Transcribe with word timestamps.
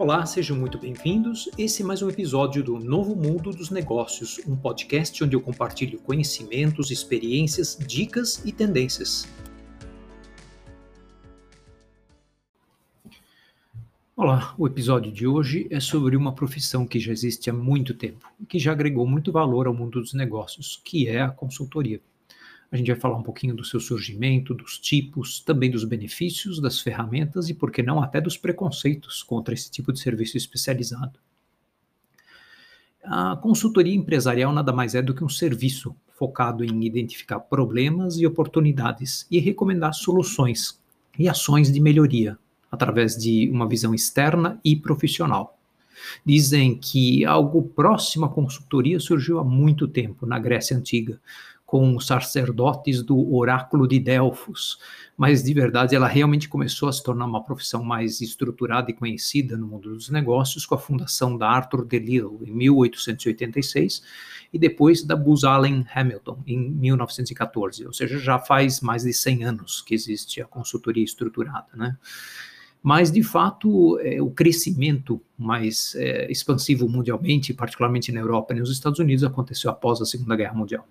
Olá, 0.00 0.24
sejam 0.24 0.56
muito 0.56 0.78
bem-vindos. 0.78 1.50
Esse 1.58 1.82
é 1.82 1.84
mais 1.84 2.00
um 2.00 2.08
episódio 2.08 2.64
do 2.64 2.78
Novo 2.78 3.14
Mundo 3.14 3.50
dos 3.50 3.68
Negócios, 3.68 4.40
um 4.46 4.56
podcast 4.56 5.22
onde 5.22 5.36
eu 5.36 5.42
compartilho 5.42 6.00
conhecimentos, 6.00 6.90
experiências, 6.90 7.76
dicas 7.86 8.42
e 8.46 8.50
tendências. 8.50 9.28
Olá, 14.16 14.54
o 14.56 14.66
episódio 14.66 15.12
de 15.12 15.26
hoje 15.26 15.68
é 15.70 15.78
sobre 15.78 16.16
uma 16.16 16.34
profissão 16.34 16.86
que 16.86 16.98
já 16.98 17.12
existe 17.12 17.50
há 17.50 17.52
muito 17.52 17.92
tempo 17.92 18.26
e 18.40 18.46
que 18.46 18.58
já 18.58 18.72
agregou 18.72 19.06
muito 19.06 19.30
valor 19.30 19.66
ao 19.66 19.74
mundo 19.74 20.00
dos 20.00 20.14
negócios, 20.14 20.80
que 20.82 21.08
é 21.08 21.20
a 21.20 21.28
consultoria. 21.28 22.00
A 22.72 22.76
gente 22.76 22.90
vai 22.90 23.00
falar 23.00 23.16
um 23.16 23.22
pouquinho 23.22 23.54
do 23.54 23.64
seu 23.64 23.80
surgimento, 23.80 24.54
dos 24.54 24.78
tipos, 24.78 25.40
também 25.40 25.70
dos 25.70 25.84
benefícios, 25.84 26.60
das 26.60 26.80
ferramentas 26.80 27.48
e, 27.48 27.54
por 27.54 27.72
que 27.72 27.82
não, 27.82 28.00
até 28.00 28.20
dos 28.20 28.36
preconceitos 28.36 29.22
contra 29.22 29.52
esse 29.52 29.70
tipo 29.70 29.92
de 29.92 29.98
serviço 29.98 30.36
especializado. 30.36 31.18
A 33.02 33.36
consultoria 33.36 33.94
empresarial 33.94 34.52
nada 34.52 34.72
mais 34.72 34.94
é 34.94 35.02
do 35.02 35.14
que 35.14 35.24
um 35.24 35.28
serviço 35.28 35.96
focado 36.12 36.62
em 36.62 36.84
identificar 36.84 37.40
problemas 37.40 38.18
e 38.18 38.26
oportunidades 38.26 39.26
e 39.30 39.40
recomendar 39.40 39.94
soluções 39.94 40.78
e 41.18 41.28
ações 41.28 41.72
de 41.72 41.80
melhoria 41.80 42.38
através 42.70 43.16
de 43.16 43.50
uma 43.50 43.66
visão 43.66 43.94
externa 43.94 44.60
e 44.64 44.76
profissional. 44.76 45.58
Dizem 46.24 46.76
que 46.76 47.24
algo 47.24 47.62
próximo 47.62 48.26
à 48.26 48.28
consultoria 48.28 49.00
surgiu 49.00 49.38
há 49.38 49.44
muito 49.44 49.88
tempo 49.88 50.24
na 50.24 50.38
Grécia 50.38 50.76
Antiga, 50.76 51.20
com 51.70 51.94
os 51.94 52.08
sacerdotes 52.08 53.00
do 53.00 53.32
oráculo 53.32 53.86
de 53.86 54.00
Delfos, 54.00 54.76
mas 55.16 55.44
de 55.44 55.54
verdade 55.54 55.94
ela 55.94 56.08
realmente 56.08 56.48
começou 56.48 56.88
a 56.88 56.92
se 56.92 57.00
tornar 57.00 57.26
uma 57.26 57.44
profissão 57.44 57.84
mais 57.84 58.20
estruturada 58.20 58.90
e 58.90 58.92
conhecida 58.92 59.56
no 59.56 59.68
mundo 59.68 59.94
dos 59.94 60.10
negócios 60.10 60.66
com 60.66 60.74
a 60.74 60.78
fundação 60.78 61.38
da 61.38 61.48
Arthur 61.48 61.84
DeLisle 61.84 62.40
em 62.44 62.50
1886 62.50 64.02
e 64.52 64.58
depois 64.58 65.04
da 65.04 65.14
Booz 65.14 65.44
Allen 65.44 65.86
Hamilton 65.94 66.42
em 66.44 66.58
1914, 66.58 67.86
ou 67.86 67.92
seja, 67.92 68.18
já 68.18 68.36
faz 68.40 68.80
mais 68.80 69.04
de 69.04 69.12
100 69.12 69.44
anos 69.44 69.80
que 69.80 69.94
existe 69.94 70.42
a 70.42 70.46
consultoria 70.46 71.04
estruturada, 71.04 71.68
né? 71.72 71.96
Mas, 72.82 73.12
de 73.12 73.22
fato, 73.22 73.96
é, 74.00 74.20
o 74.20 74.30
crescimento 74.30 75.22
mais 75.38 75.94
é, 75.94 76.32
expansivo 76.32 76.88
mundialmente, 76.88 77.52
particularmente 77.52 78.10
na 78.10 78.20
Europa 78.20 78.54
e 78.54 78.58
nos 78.58 78.72
Estados 78.72 78.98
Unidos, 78.98 79.22
aconteceu 79.22 79.70
após 79.70 80.00
a 80.00 80.06
Segunda 80.06 80.34
Guerra 80.34 80.54
Mundial. 80.54 80.88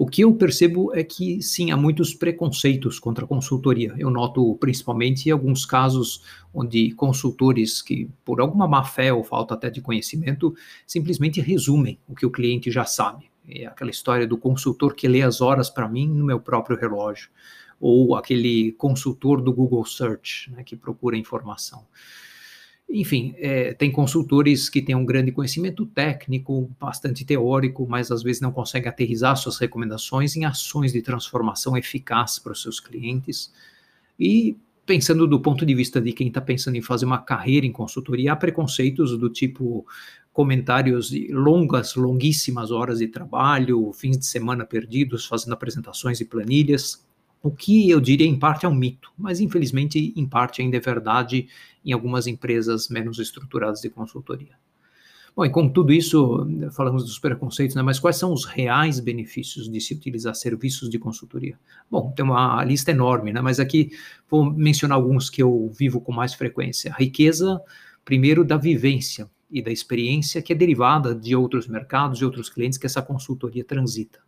O 0.00 0.06
que 0.06 0.24
eu 0.24 0.34
percebo 0.34 0.94
é 0.94 1.04
que, 1.04 1.42
sim, 1.42 1.70
há 1.70 1.76
muitos 1.76 2.14
preconceitos 2.14 2.98
contra 2.98 3.26
a 3.26 3.28
consultoria. 3.28 3.94
Eu 3.98 4.08
noto 4.08 4.56
principalmente 4.56 5.30
alguns 5.30 5.66
casos 5.66 6.24
onde 6.54 6.92
consultores 6.92 7.82
que, 7.82 8.08
por 8.24 8.40
alguma 8.40 8.66
má 8.66 8.82
fé 8.82 9.12
ou 9.12 9.22
falta 9.22 9.52
até 9.52 9.68
de 9.68 9.82
conhecimento, 9.82 10.54
simplesmente 10.86 11.38
resumem 11.42 11.98
o 12.08 12.14
que 12.14 12.24
o 12.24 12.30
cliente 12.30 12.70
já 12.70 12.86
sabe. 12.86 13.30
É 13.46 13.66
aquela 13.66 13.90
história 13.90 14.26
do 14.26 14.38
consultor 14.38 14.94
que 14.94 15.06
lê 15.06 15.20
as 15.20 15.42
horas 15.42 15.68
para 15.68 15.86
mim 15.86 16.08
no 16.08 16.24
meu 16.24 16.40
próprio 16.40 16.78
relógio, 16.78 17.28
ou 17.78 18.16
aquele 18.16 18.72
consultor 18.72 19.42
do 19.42 19.52
Google 19.52 19.84
Search, 19.84 20.50
né, 20.50 20.64
que 20.64 20.76
procura 20.76 21.14
informação. 21.14 21.84
Enfim, 22.92 23.34
é, 23.38 23.72
tem 23.72 23.90
consultores 23.92 24.68
que 24.68 24.82
têm 24.82 24.96
um 24.96 25.04
grande 25.04 25.30
conhecimento 25.30 25.86
técnico, 25.86 26.68
bastante 26.78 27.24
teórico, 27.24 27.86
mas 27.88 28.10
às 28.10 28.20
vezes 28.20 28.42
não 28.42 28.50
conseguem 28.50 28.88
aterrizar 28.88 29.36
suas 29.36 29.58
recomendações 29.58 30.34
em 30.36 30.44
ações 30.44 30.92
de 30.92 31.00
transformação 31.00 31.76
eficaz 31.76 32.40
para 32.40 32.52
os 32.52 32.60
seus 32.60 32.80
clientes. 32.80 33.52
E 34.18 34.56
pensando 34.84 35.24
do 35.24 35.38
ponto 35.38 35.64
de 35.64 35.72
vista 35.72 36.00
de 36.00 36.12
quem 36.12 36.26
está 36.26 36.40
pensando 36.40 36.76
em 36.76 36.82
fazer 36.82 37.06
uma 37.06 37.18
carreira 37.18 37.64
em 37.64 37.70
consultoria, 37.70 38.32
há 38.32 38.36
preconceitos 38.36 39.16
do 39.16 39.30
tipo 39.30 39.86
comentários 40.32 41.10
de 41.10 41.28
longas, 41.32 41.94
longuíssimas 41.94 42.72
horas 42.72 42.98
de 42.98 43.06
trabalho, 43.06 43.92
fins 43.92 44.18
de 44.18 44.26
semana 44.26 44.64
perdidos 44.64 45.26
fazendo 45.26 45.52
apresentações 45.52 46.20
e 46.20 46.24
planilhas, 46.24 47.06
o 47.42 47.50
que 47.50 47.88
eu 47.88 48.00
diria 48.00 48.26
em 48.26 48.38
parte 48.38 48.66
é 48.66 48.68
um 48.68 48.74
mito, 48.74 49.12
mas 49.16 49.40
infelizmente 49.40 50.12
em 50.14 50.26
parte 50.26 50.60
ainda 50.60 50.76
é 50.76 50.80
verdade 50.80 51.48
em 51.84 51.92
algumas 51.92 52.26
empresas 52.26 52.88
menos 52.88 53.18
estruturadas 53.18 53.80
de 53.80 53.88
consultoria. 53.88 54.58
Bom, 55.34 55.44
e 55.44 55.50
com 55.50 55.68
tudo 55.68 55.92
isso, 55.92 56.46
falamos 56.72 57.04
dos 57.04 57.18
preconceitos, 57.18 57.76
né? 57.76 57.82
mas 57.82 58.00
quais 58.00 58.16
são 58.16 58.32
os 58.32 58.44
reais 58.44 58.98
benefícios 58.98 59.70
de 59.70 59.80
se 59.80 59.94
utilizar 59.94 60.34
serviços 60.34 60.90
de 60.90 60.98
consultoria? 60.98 61.58
Bom, 61.90 62.10
tem 62.10 62.24
uma 62.24 62.62
lista 62.64 62.90
enorme, 62.90 63.32
né? 63.32 63.40
mas 63.40 63.60
aqui 63.60 63.92
vou 64.28 64.44
mencionar 64.52 64.98
alguns 64.98 65.30
que 65.30 65.42
eu 65.42 65.70
vivo 65.78 66.00
com 66.00 66.12
mais 66.12 66.34
frequência. 66.34 66.92
A 66.92 66.96
riqueza, 66.96 67.60
primeiro, 68.04 68.44
da 68.44 68.56
vivência 68.56 69.30
e 69.50 69.62
da 69.62 69.70
experiência 69.70 70.42
que 70.42 70.52
é 70.52 70.56
derivada 70.56 71.14
de 71.14 71.34
outros 71.34 71.66
mercados 71.68 72.20
e 72.20 72.24
outros 72.24 72.50
clientes 72.50 72.76
que 72.76 72.86
essa 72.86 73.00
consultoria 73.00 73.64
transita. 73.64 74.20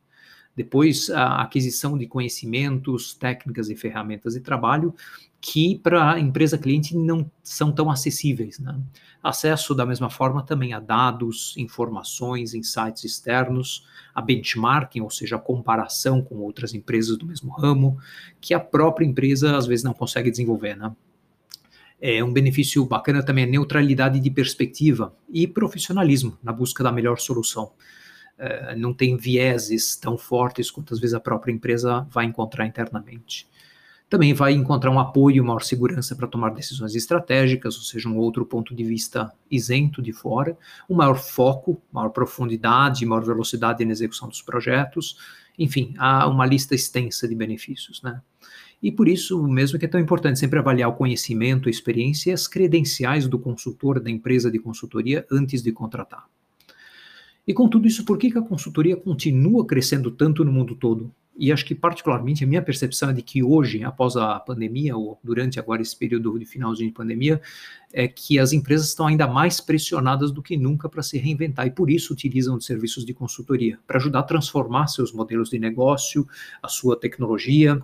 Depois, 0.54 1.08
a 1.10 1.42
aquisição 1.42 1.96
de 1.96 2.06
conhecimentos, 2.06 3.14
técnicas 3.14 3.70
e 3.70 3.76
ferramentas 3.76 4.34
de 4.34 4.40
trabalho 4.40 4.94
que 5.42 5.76
para 5.80 6.12
a 6.12 6.20
empresa 6.20 6.56
cliente 6.56 6.96
não 6.96 7.28
são 7.42 7.72
tão 7.72 7.90
acessíveis. 7.90 8.60
Né? 8.60 8.78
Acesso, 9.20 9.74
da 9.74 9.84
mesma 9.84 10.08
forma, 10.08 10.44
também 10.44 10.72
a 10.72 10.78
dados, 10.78 11.52
informações, 11.56 12.54
insights 12.54 13.02
externos, 13.02 13.84
a 14.14 14.22
benchmarking, 14.22 15.00
ou 15.00 15.10
seja, 15.10 15.34
a 15.34 15.40
comparação 15.40 16.22
com 16.22 16.36
outras 16.36 16.74
empresas 16.74 17.16
do 17.16 17.26
mesmo 17.26 17.50
ramo, 17.50 17.98
que 18.40 18.54
a 18.54 18.60
própria 18.60 19.04
empresa 19.04 19.56
às 19.56 19.66
vezes 19.66 19.84
não 19.84 19.92
consegue 19.92 20.30
desenvolver. 20.30 20.76
Né? 20.76 20.94
É 22.00 22.22
um 22.22 22.32
benefício 22.32 22.84
bacana 22.86 23.20
também 23.20 23.42
a 23.42 23.48
neutralidade 23.48 24.20
de 24.20 24.30
perspectiva 24.30 25.12
e 25.28 25.48
profissionalismo 25.48 26.38
na 26.40 26.52
busca 26.52 26.84
da 26.84 26.92
melhor 26.92 27.18
solução. 27.18 27.72
Eh, 28.38 28.74
não 28.76 28.92
tem 28.92 29.16
vieses 29.16 29.96
tão 29.96 30.18
fortes 30.18 30.70
quanto 30.70 30.94
às 30.94 31.00
vezes 31.00 31.14
a 31.14 31.20
própria 31.20 31.52
empresa 31.52 32.06
vai 32.10 32.24
encontrar 32.24 32.66
internamente. 32.66 33.46
Também 34.08 34.34
vai 34.34 34.52
encontrar 34.52 34.90
um 34.90 34.98
apoio, 34.98 35.44
maior 35.44 35.62
segurança 35.62 36.14
para 36.14 36.26
tomar 36.26 36.50
decisões 36.50 36.94
estratégicas, 36.94 37.76
ou 37.76 37.82
seja, 37.82 38.08
um 38.08 38.18
outro 38.18 38.44
ponto 38.44 38.74
de 38.74 38.84
vista 38.84 39.32
isento 39.50 40.02
de 40.02 40.12
fora, 40.12 40.56
um 40.88 40.96
maior 40.96 41.16
foco, 41.16 41.80
maior 41.90 42.10
profundidade, 42.10 43.06
maior 43.06 43.24
velocidade 43.24 43.84
na 43.84 43.92
execução 43.92 44.28
dos 44.28 44.42
projetos. 44.42 45.16
Enfim, 45.58 45.94
há 45.96 46.28
uma 46.28 46.44
lista 46.44 46.74
extensa 46.74 47.26
de 47.26 47.34
benefícios, 47.34 48.02
né? 48.02 48.20
E 48.82 48.90
por 48.90 49.08
isso 49.08 49.40
mesmo 49.46 49.78
que 49.78 49.84
é 49.84 49.88
tão 49.88 50.00
importante 50.00 50.38
sempre 50.38 50.58
avaliar 50.58 50.90
o 50.90 50.94
conhecimento, 50.94 51.68
a 51.68 51.70
experiência 51.70 52.30
e 52.30 52.32
as 52.34 52.48
credenciais 52.48 53.28
do 53.28 53.38
consultor, 53.38 54.00
da 54.00 54.10
empresa 54.10 54.50
de 54.50 54.58
consultoria, 54.58 55.24
antes 55.30 55.62
de 55.62 55.70
contratar. 55.70 56.26
E 57.46 57.52
com 57.52 57.68
tudo 57.68 57.88
isso, 57.88 58.04
por 58.04 58.18
que, 58.18 58.30
que 58.30 58.38
a 58.38 58.42
consultoria 58.42 58.96
continua 58.96 59.66
crescendo 59.66 60.10
tanto 60.10 60.44
no 60.44 60.52
mundo 60.52 60.76
todo? 60.76 61.12
E 61.36 61.50
acho 61.50 61.64
que, 61.64 61.74
particularmente, 61.74 62.44
a 62.44 62.46
minha 62.46 62.62
percepção 62.62 63.10
é 63.10 63.12
de 63.12 63.22
que 63.22 63.42
hoje, 63.42 63.82
após 63.82 64.16
a 64.16 64.38
pandemia, 64.38 64.96
ou 64.96 65.18
durante 65.24 65.58
agora 65.58 65.80
esse 65.80 65.96
período 65.96 66.38
de 66.38 66.44
finalzinho 66.44 66.90
de 66.90 66.94
pandemia, 66.94 67.40
é 67.92 68.06
que 68.06 68.38
as 68.38 68.52
empresas 68.52 68.88
estão 68.88 69.06
ainda 69.06 69.26
mais 69.26 69.60
pressionadas 69.60 70.30
do 70.30 70.42
que 70.42 70.56
nunca 70.56 70.88
para 70.88 71.02
se 71.02 71.18
reinventar 71.18 71.66
e, 71.66 71.70
por 71.70 71.90
isso, 71.90 72.12
utilizam 72.12 72.58
de 72.58 72.64
serviços 72.64 73.04
de 73.04 73.14
consultoria 73.14 73.78
para 73.86 73.96
ajudar 73.96 74.20
a 74.20 74.24
transformar 74.24 74.86
seus 74.88 75.12
modelos 75.12 75.48
de 75.50 75.58
negócio, 75.58 76.28
a 76.62 76.68
sua 76.68 76.96
tecnologia, 76.96 77.82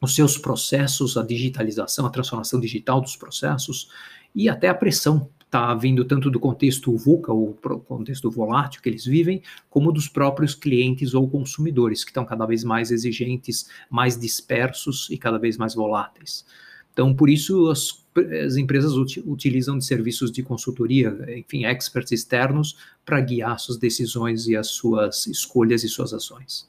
os 0.00 0.14
seus 0.14 0.36
processos, 0.38 1.16
a 1.16 1.22
digitalização, 1.22 2.06
a 2.06 2.10
transformação 2.10 2.58
digital 2.58 3.00
dos 3.00 3.14
processos 3.14 3.88
e 4.34 4.48
até 4.48 4.68
a 4.68 4.74
pressão 4.74 5.30
está 5.56 5.74
vindo 5.74 6.04
tanto 6.04 6.30
do 6.30 6.38
contexto 6.38 6.94
VUCA, 6.94 7.32
ou 7.32 7.54
contexto 7.88 8.30
volátil 8.30 8.82
que 8.82 8.88
eles 8.88 9.06
vivem, 9.06 9.42
como 9.70 9.90
dos 9.90 10.06
próprios 10.06 10.54
clientes 10.54 11.14
ou 11.14 11.28
consumidores, 11.28 12.04
que 12.04 12.10
estão 12.10 12.26
cada 12.26 12.44
vez 12.44 12.62
mais 12.62 12.90
exigentes, 12.90 13.66
mais 13.88 14.18
dispersos 14.18 15.08
e 15.10 15.16
cada 15.16 15.38
vez 15.38 15.56
mais 15.56 15.74
voláteis. 15.74 16.44
Então, 16.92 17.14
por 17.14 17.30
isso, 17.30 17.68
as, 17.68 18.04
as 18.44 18.56
empresas 18.56 18.92
utilizam 19.24 19.78
de 19.78 19.84
serviços 19.84 20.30
de 20.30 20.42
consultoria, 20.42 21.16
enfim, 21.36 21.64
experts 21.64 22.12
externos, 22.12 22.76
para 23.04 23.20
guiar 23.20 23.58
suas 23.58 23.78
decisões 23.78 24.46
e 24.46 24.56
as 24.56 24.68
suas 24.68 25.26
escolhas 25.26 25.84
e 25.84 25.88
suas 25.88 26.12
ações. 26.12 26.68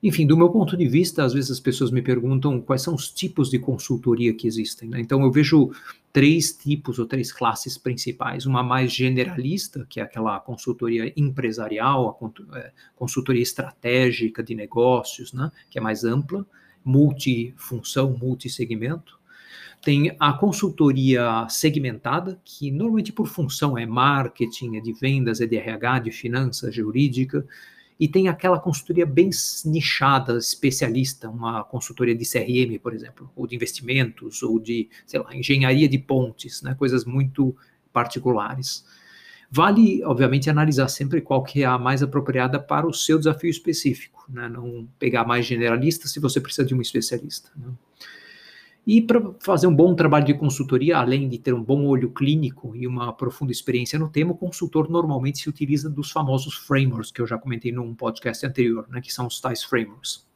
Enfim, 0.00 0.26
do 0.26 0.36
meu 0.36 0.48
ponto 0.48 0.76
de 0.76 0.86
vista, 0.86 1.24
às 1.24 1.32
vezes 1.32 1.50
as 1.50 1.58
pessoas 1.58 1.90
me 1.90 2.00
perguntam 2.00 2.60
quais 2.60 2.82
são 2.82 2.94
os 2.94 3.10
tipos 3.10 3.50
de 3.50 3.58
consultoria 3.58 4.32
que 4.32 4.46
existem. 4.46 4.88
Né? 4.88 5.00
Então, 5.00 5.22
eu 5.22 5.32
vejo 5.32 5.72
três 6.12 6.52
tipos 6.52 7.00
ou 7.00 7.06
três 7.06 7.32
classes 7.32 7.76
principais. 7.76 8.46
Uma 8.46 8.62
mais 8.62 8.92
generalista, 8.92 9.84
que 9.88 9.98
é 9.98 10.04
aquela 10.04 10.38
consultoria 10.38 11.12
empresarial, 11.16 12.16
a 12.20 12.58
é, 12.58 12.72
consultoria 12.94 13.42
estratégica 13.42 14.40
de 14.40 14.54
negócios, 14.54 15.32
né? 15.32 15.50
que 15.68 15.78
é 15.78 15.82
mais 15.82 16.04
ampla, 16.04 16.46
multifunção, 16.84 18.16
multissegmento. 18.16 19.18
Tem 19.82 20.14
a 20.18 20.32
consultoria 20.32 21.44
segmentada, 21.48 22.40
que 22.44 22.70
normalmente 22.70 23.12
por 23.12 23.26
função 23.26 23.76
é 23.76 23.84
marketing, 23.84 24.76
é 24.76 24.80
de 24.80 24.92
vendas, 24.92 25.40
é 25.40 25.46
de 25.46 25.56
RH, 25.56 25.98
de 26.00 26.12
finanças, 26.12 26.72
jurídica 26.72 27.44
e 27.98 28.06
tem 28.06 28.28
aquela 28.28 28.60
consultoria 28.60 29.04
bem 29.04 29.30
nichada, 29.64 30.38
especialista, 30.38 31.28
uma 31.28 31.64
consultoria 31.64 32.14
de 32.14 32.24
CRM, 32.24 32.78
por 32.80 32.94
exemplo, 32.94 33.30
ou 33.34 33.46
de 33.46 33.56
investimentos, 33.56 34.42
ou 34.42 34.60
de, 34.60 34.88
sei 35.04 35.20
lá, 35.20 35.34
engenharia 35.34 35.88
de 35.88 35.98
pontes, 35.98 36.62
né, 36.62 36.74
coisas 36.74 37.04
muito 37.04 37.56
particulares. 37.92 38.84
Vale, 39.50 40.04
obviamente, 40.04 40.48
analisar 40.48 40.88
sempre 40.88 41.20
qual 41.20 41.42
que 41.42 41.62
é 41.62 41.66
a 41.66 41.78
mais 41.78 42.02
apropriada 42.02 42.60
para 42.60 42.86
o 42.86 42.92
seu 42.92 43.18
desafio 43.18 43.50
específico, 43.50 44.24
né, 44.28 44.48
não 44.48 44.86
pegar 44.98 45.24
mais 45.24 45.44
generalista 45.46 46.06
se 46.06 46.20
você 46.20 46.40
precisa 46.40 46.66
de 46.66 46.74
um 46.74 46.80
especialista. 46.80 47.50
Né. 47.56 47.72
E 48.88 49.02
para 49.02 49.34
fazer 49.40 49.66
um 49.66 49.76
bom 49.76 49.94
trabalho 49.94 50.24
de 50.24 50.32
consultoria, 50.32 50.96
além 50.96 51.28
de 51.28 51.38
ter 51.38 51.52
um 51.52 51.62
bom 51.62 51.84
olho 51.84 52.10
clínico 52.10 52.74
e 52.74 52.86
uma 52.86 53.12
profunda 53.12 53.52
experiência 53.52 53.98
no 53.98 54.08
tema, 54.08 54.32
o 54.32 54.34
consultor 54.34 54.88
normalmente 54.88 55.40
se 55.40 55.48
utiliza 55.50 55.90
dos 55.90 56.10
famosos 56.10 56.54
frameworks 56.54 57.12
que 57.12 57.20
eu 57.20 57.26
já 57.26 57.36
comentei 57.36 57.70
num 57.70 57.94
podcast 57.94 58.46
anterior, 58.46 58.88
né, 58.88 59.02
que 59.02 59.12
são 59.12 59.26
os 59.26 59.42
tais 59.42 59.62
frameworks. 59.62 60.26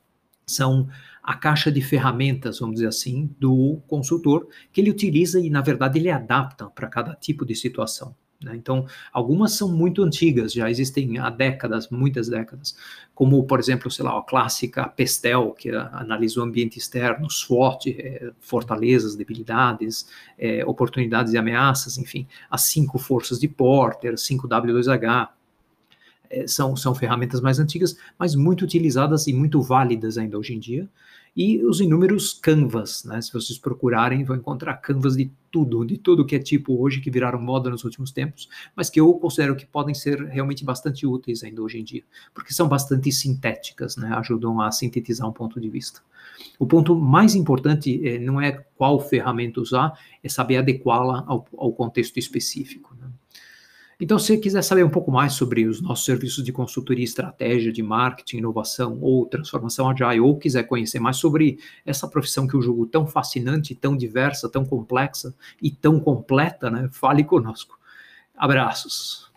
São 0.47 0.87
a 1.23 1.35
caixa 1.35 1.73
de 1.73 1.81
ferramentas, 1.81 2.59
vamos 2.59 2.75
dizer 2.75 2.89
assim, 2.89 3.35
do 3.41 3.81
consultor, 3.87 4.47
que 4.71 4.83
ele 4.83 4.91
utiliza 4.91 5.41
e, 5.41 5.49
na 5.49 5.63
verdade, 5.63 5.99
ele 5.99 6.11
adapta 6.11 6.69
para 6.69 6.89
cada 6.89 7.15
tipo 7.15 7.47
de 7.47 7.55
situação. 7.55 8.15
Né? 8.43 8.57
Então, 8.57 8.87
algumas 9.13 9.53
são 9.53 9.71
muito 9.71 10.03
antigas, 10.03 10.53
já 10.53 10.71
existem 10.71 11.19
há 11.19 11.31
décadas, 11.31 11.89
muitas 11.89 12.29
décadas, 12.29 12.77
como, 13.15 13.45
por 13.45 13.59
exemplo, 13.59 13.91
sei 13.91 14.05
lá, 14.05 14.19
a 14.19 14.23
clássica 14.23 14.89
Pestel, 14.89 15.53
que 15.53 15.71
analisa 15.71 16.41
o 16.41 16.43
ambiente 16.43 16.79
externo, 16.79 17.31
SWOT, 17.31 17.91
é, 17.91 18.33
fortalezas, 18.41 19.17
debilidades, 19.17 20.09
é, 20.39 20.65
oportunidades 20.65 21.33
e 21.33 21.39
ameaças, 21.39 21.99
enfim, 21.99 22.27
as 22.51 22.63
cinco 22.63 22.99
forças 22.99 23.39
de 23.39 23.49
Porter, 23.49 24.15
5W2H, 24.15 25.29
é, 26.31 26.47
são, 26.47 26.75
são 26.75 26.95
ferramentas 26.95 27.41
mais 27.41 27.59
antigas, 27.59 27.97
mas 28.19 28.35
muito 28.35 28.65
utilizadas 28.65 29.27
e 29.27 29.33
muito 29.33 29.61
válidas 29.61 30.17
ainda 30.17 30.39
hoje 30.39 30.55
em 30.55 30.59
dia 30.59 30.89
e 31.35 31.65
os 31.65 31.81
inúmeros 31.81 32.35
canvas, 32.35 33.05
né? 33.05 33.21
Se 33.23 33.33
vocês 33.33 33.59
procurarem, 33.59 34.23
vão 34.23 34.37
encontrar 34.37 34.75
canvas 34.75 35.17
de 35.17 35.31
tudo, 35.51 35.85
de 35.85 35.97
tudo 35.97 36.25
que 36.27 36.37
é 36.37 36.39
tipo 36.39 36.83
hoje, 36.83 37.01
que 37.01 37.11
viraram 37.11 37.41
moda 37.41 37.71
nos 37.71 37.85
últimos 37.85 38.11
tempos, 38.11 38.49
mas 38.77 38.91
que 38.91 39.01
eu 39.01 39.13
considero 39.15 39.57
que 39.57 39.67
podem 39.67 39.95
ser 39.95 40.23
realmente 40.27 40.65
bastante 40.65 41.07
úteis 41.07 41.43
ainda 41.43 41.63
hoje 41.63 41.79
em 41.79 41.85
dia, 41.85 42.03
porque 42.35 42.53
são 42.53 42.69
bastante 42.69 43.11
sintéticas, 43.11 43.97
né? 43.97 44.13
Ajudam 44.15 44.61
a 44.61 44.71
sintetizar 44.71 45.29
um 45.29 45.33
ponto 45.33 45.61
de 45.61 45.69
vista. 45.69 46.01
O 46.59 46.67
ponto 46.67 46.95
mais 46.95 47.35
importante 47.35 48.07
é, 48.07 48.19
não 48.19 48.41
é 48.41 48.53
qual 48.77 49.01
ferramenta 49.01 49.61
usar, 49.61 49.99
é 50.23 50.29
saber 50.29 50.59
adequá-la 50.59 51.25
ao, 51.27 51.47
ao 51.57 51.73
contexto 51.73 52.19
específico. 52.19 52.95
Né? 53.01 53.09
Então, 54.03 54.19
se 54.19 54.37
quiser 54.37 54.63
saber 54.63 54.85
um 54.85 54.91
pouco 54.91 55.13
mais 55.13 55.33
sobre 55.35 55.65
os 55.65 55.81
nossos 55.81 56.05
serviços 56.05 56.43
de 56.43 56.51
consultoria, 56.53 57.05
estratégia 57.05 57.73
de 57.73 57.85
marketing, 57.85 58.39
inovação 58.39 58.99
ou 59.01 59.25
transformação 59.27 59.89
agile, 59.89 60.19
ou 60.19 60.37
quiser 60.37 60.65
conhecer 60.65 60.99
mais 60.99 61.19
sobre 61.19 61.61
essa 61.87 62.09
profissão 62.09 62.45
que 62.49 62.55
eu 62.55 62.61
julgo 62.61 62.85
tão 62.85 63.07
fascinante, 63.07 63.77
tão 63.77 63.97
diversa, 63.97 64.49
tão 64.49 64.65
complexa 64.65 65.33
e 65.63 65.71
tão 65.71 66.01
completa, 66.01 66.69
né, 66.69 66.89
fale 66.91 67.23
conosco. 67.23 67.79
Abraços. 68.37 69.32